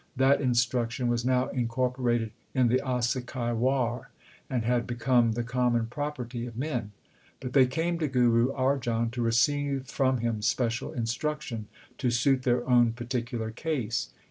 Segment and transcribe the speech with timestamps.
[0.15, 4.09] That instruction was now incorporated in the Asa ki War,
[4.49, 6.91] and had become the common property of men;
[7.39, 11.67] but they came to Guru Ar j an to receive from him special instruction
[11.99, 14.09] to suit their own particular case.